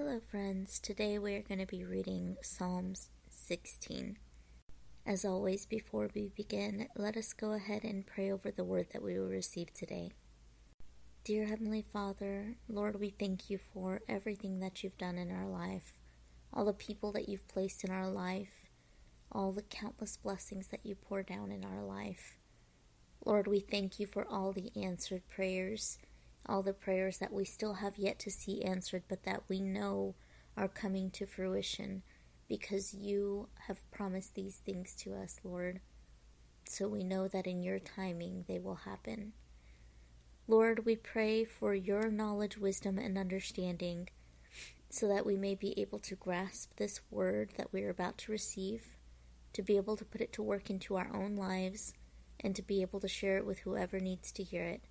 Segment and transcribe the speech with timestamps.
[0.00, 0.78] Hello, friends.
[0.78, 4.16] Today we are going to be reading Psalms 16.
[5.04, 9.02] As always, before we begin, let us go ahead and pray over the word that
[9.02, 10.12] we will receive today.
[11.24, 15.94] Dear Heavenly Father, Lord, we thank you for everything that you've done in our life,
[16.54, 18.68] all the people that you've placed in our life,
[19.32, 22.36] all the countless blessings that you pour down in our life.
[23.24, 25.98] Lord, we thank you for all the answered prayers
[26.48, 30.14] all the prayers that we still have yet to see answered, but that we know
[30.56, 32.02] are coming to fruition
[32.48, 35.80] because you have promised these things to us, Lord.
[36.64, 39.32] So we know that in your timing they will happen.
[40.46, 44.08] Lord, we pray for your knowledge, wisdom, and understanding
[44.90, 48.32] so that we may be able to grasp this word that we are about to
[48.32, 48.96] receive,
[49.52, 51.92] to be able to put it to work into our own lives,
[52.40, 54.82] and to be able to share it with whoever needs to hear it.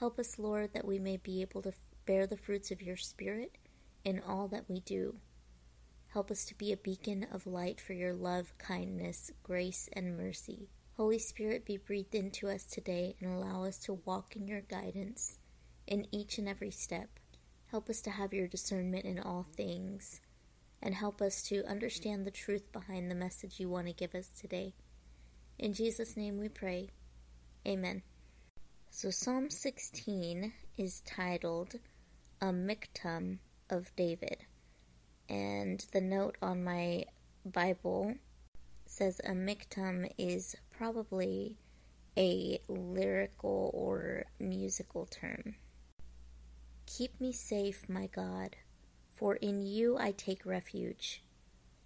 [0.00, 1.74] Help us, Lord, that we may be able to
[2.06, 3.58] bear the fruits of your Spirit
[4.02, 5.16] in all that we do.
[6.14, 10.70] Help us to be a beacon of light for your love, kindness, grace, and mercy.
[10.96, 15.36] Holy Spirit, be breathed into us today and allow us to walk in your guidance
[15.86, 17.10] in each and every step.
[17.66, 20.22] Help us to have your discernment in all things
[20.82, 24.28] and help us to understand the truth behind the message you want to give us
[24.28, 24.72] today.
[25.58, 26.88] In Jesus' name we pray.
[27.68, 28.02] Amen.
[28.92, 31.76] So Psalm 16 is titled
[32.40, 33.38] A Michtam
[33.70, 34.38] of David.
[35.28, 37.04] And the note on my
[37.46, 38.16] Bible
[38.86, 41.56] says a Michtam is probably
[42.18, 45.54] a lyrical or musical term.
[46.84, 48.56] Keep me safe, my God,
[49.14, 51.22] for in you I take refuge.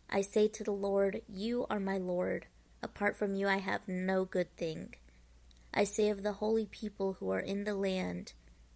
[0.08, 2.46] I say to the Lord, You are my Lord.
[2.82, 4.94] Apart from you, I have no good thing.
[5.76, 8.32] I say of the holy people who are in the land,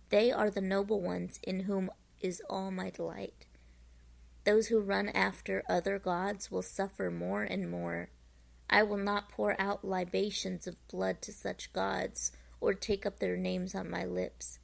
[0.08, 1.90] they are the noble ones in whom
[2.20, 3.46] is all my delight.
[4.44, 8.10] Those who run after other gods will suffer more and more.
[8.68, 13.36] I will not pour out libations of blood to such gods, or take up their
[13.36, 14.58] names on my lips.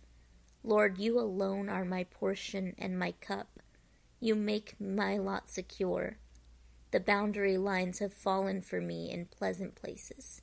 [0.64, 3.60] Lord, you alone are my portion and my cup.
[4.18, 6.16] You make my lot secure.
[6.90, 10.42] The boundary lines have fallen for me in pleasant places.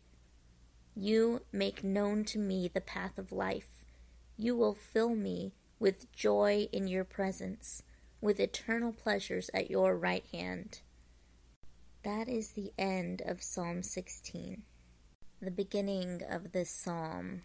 [0.95, 3.85] You make known to me the path of life.
[4.37, 7.83] You will fill me with joy in your presence,
[8.19, 10.81] with eternal pleasures at your right hand.
[12.03, 14.63] That is the end of Psalm 16.
[15.41, 17.43] The beginning of this psalm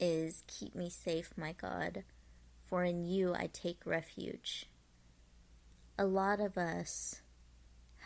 [0.00, 2.04] is Keep me safe, my God,
[2.66, 4.66] for in you I take refuge.
[5.98, 7.20] A lot of us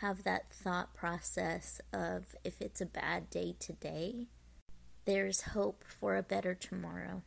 [0.01, 4.27] have that thought process of if it's a bad day today,
[5.07, 7.23] there's hope for a better tomorrow.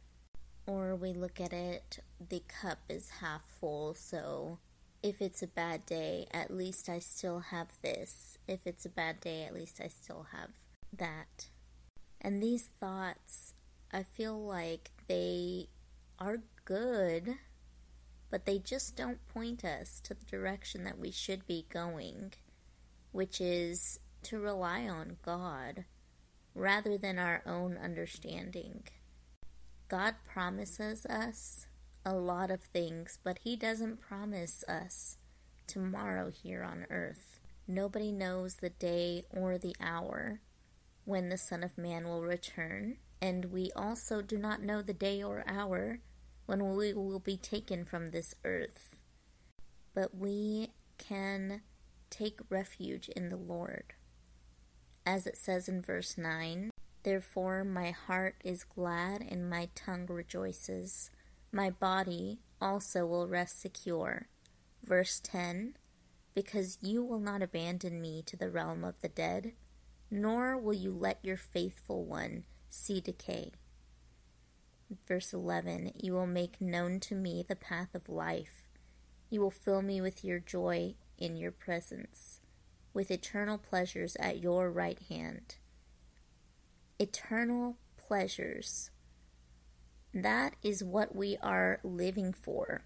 [0.67, 4.59] Or we look at it, the cup is half full, so
[5.03, 8.37] if it's a bad day, at least I still have this.
[8.47, 10.51] If it's a bad day, at least I still have
[10.93, 11.47] that.
[12.21, 13.55] And these thoughts,
[13.91, 15.69] I feel like they
[16.19, 17.37] are good,
[18.29, 22.35] but they just don't point us to the direction that we should be going,
[23.11, 25.87] which is to rely on God
[26.61, 28.83] rather than our own understanding.
[29.89, 31.67] God promises us
[32.05, 35.17] a lot of things, but He doesn't promise us
[35.67, 37.41] tomorrow here on earth.
[37.67, 40.41] Nobody knows the day or the hour
[41.05, 45.23] when the Son of Man will return, and we also do not know the day
[45.23, 46.01] or hour
[46.45, 48.95] when we will be taken from this earth.
[49.95, 51.63] But we can
[52.11, 53.95] take refuge in the Lord
[55.07, 56.71] as it says in verse 9
[57.03, 61.11] Therefore my heart is glad and my tongue rejoices.
[61.51, 64.29] My body also will rest secure.
[64.85, 65.77] Verse 10
[66.35, 69.53] Because you will not abandon me to the realm of the dead,
[70.11, 73.53] nor will you let your faithful one see decay.
[75.09, 78.65] Verse 11 You will make known to me the path of life.
[79.31, 82.41] You will fill me with your joy in your presence
[82.93, 85.57] with eternal pleasures at your right hand.
[86.99, 88.91] Eternal pleasures.
[90.13, 92.85] That is what we are living for.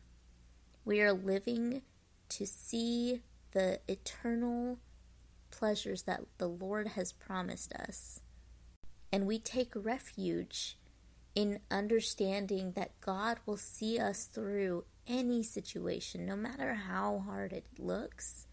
[0.85, 1.83] We are living
[2.31, 3.23] to see
[3.53, 4.79] the eternal
[5.51, 8.21] pleasures that the Lord has promised us.
[9.11, 10.77] And we take refuge
[11.35, 17.67] in understanding that God will see us through any situation, no matter how hard it
[17.79, 18.47] looks.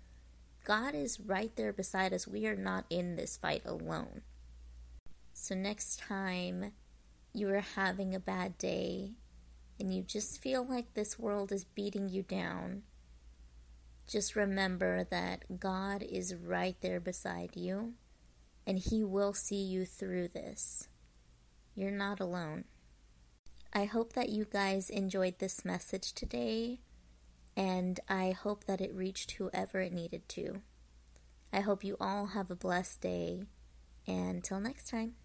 [0.63, 2.28] God is right there beside us.
[2.28, 4.22] We are not in this fight alone.
[5.34, 6.74] So, next time
[7.34, 9.13] you are having a bad day
[9.80, 12.84] and you just feel like this world is beating you down,
[14.08, 17.94] just remember that God is right there beside you
[18.68, 20.88] and He will see you through this.
[21.75, 22.66] You're not alone.
[23.74, 26.80] I hope that you guys enjoyed this message today,
[27.56, 30.62] and I hope that it reached whoever it needed to.
[31.53, 33.44] I hope you all have a blessed day,
[34.07, 35.15] and until next time.